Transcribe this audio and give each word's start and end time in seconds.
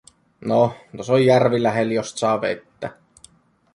"Noh, 0.51 0.71
tos 1.01 1.11
on 1.17 1.21
järvi 1.25 1.61
lähel, 1.63 1.91
jost 1.97 2.17
saa 2.25 2.35
vettä. 2.47 2.93